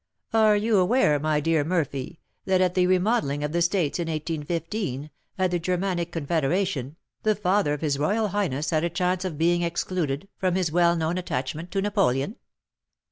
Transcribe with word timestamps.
Are 0.33 0.55
you 0.55 0.77
aware, 0.79 1.19
my 1.19 1.39
dear 1.39 1.63
Murphy, 1.63 2.19
that 2.45 2.59
at 2.59 2.73
the 2.73 2.87
remodelling 2.87 3.43
of 3.43 3.51
the 3.51 3.61
States 3.61 3.99
in 3.99 4.07
1815, 4.07 5.11
at 5.37 5.51
the 5.51 5.59
Germanic 5.59 6.11
confederation, 6.11 6.95
the 7.21 7.35
father 7.35 7.71
of 7.73 7.81
his 7.81 7.99
royal 7.99 8.29
highness 8.29 8.71
had 8.71 8.83
a 8.83 8.89
chance 8.89 9.23
of 9.25 9.37
being 9.37 9.61
excluded, 9.61 10.27
from 10.39 10.55
his 10.55 10.71
well 10.71 10.95
known 10.95 11.19
attachment 11.19 11.69
to 11.69 11.83
Napoleon? 11.83 12.37